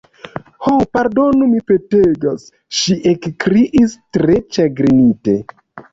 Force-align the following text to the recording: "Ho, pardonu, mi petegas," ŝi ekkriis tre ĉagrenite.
"Ho, 0.67 0.71
pardonu, 0.97 1.49
mi 1.51 1.59
petegas," 1.73 2.47
ŝi 2.79 2.97
ekkriis 3.13 3.95
tre 4.17 4.39
ĉagrenite. 4.59 5.41